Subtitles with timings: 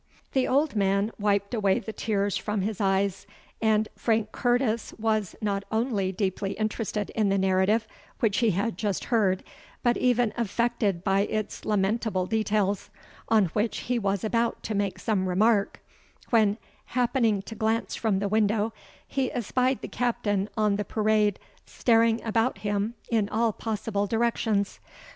[0.31, 3.27] The old man wiped away the tears from his eyes:
[3.61, 7.87] and Frank Curtis was not only deeply interested in the narrative
[8.19, 9.43] which he had just heard,
[9.83, 12.89] but even affected by its lamentable details,
[13.29, 15.83] on which he was about to make some remark,
[16.31, 16.57] when,
[16.97, 18.73] happening to glance from the window,
[19.07, 21.37] he espied the captain on the parade
[21.67, 24.79] staring about him in all possible directions.